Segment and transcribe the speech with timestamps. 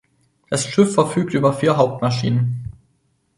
[0.49, 2.71] Das Schiff verfügt über vier Hauptmaschinen.